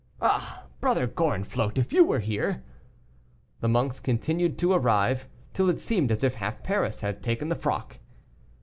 [0.19, 2.63] Ah, Brother Gorenflot, if you were here!"
[3.59, 7.55] The monks continued to arrive, till it seemed as if half Paris had taken the
[7.55, 7.99] frock.